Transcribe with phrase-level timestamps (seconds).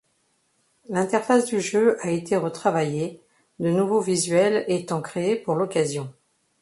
[0.89, 3.21] L’interface du jeu a été retravaillée,
[3.59, 6.11] de nouveaux visuels étant créés pour l’occasion.